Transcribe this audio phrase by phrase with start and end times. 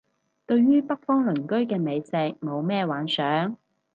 [0.47, 2.07] 對於北方鄰居嘅美食
[2.39, 3.55] 冇咩幻想